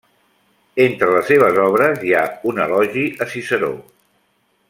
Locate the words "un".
2.53-2.63